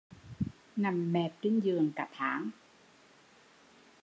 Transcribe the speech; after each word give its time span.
Nằm 0.75 1.13
mẹp 1.13 1.29
trên 1.41 1.59
giường 1.59 1.91
cả 1.95 2.07
tháng 2.13 2.49